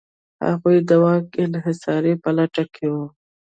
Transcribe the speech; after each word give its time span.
هغوی 0.47 0.77
د 0.89 0.91
واک 1.03 1.27
انحصار 1.45 2.03
په 2.23 2.29
لټه 2.37 2.63
کې 2.73 2.85
و. 2.93 2.95